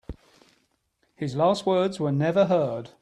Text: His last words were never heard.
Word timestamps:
His 1.15 1.35
last 1.35 1.67
words 1.67 1.99
were 1.99 2.11
never 2.11 2.45
heard. 2.47 2.89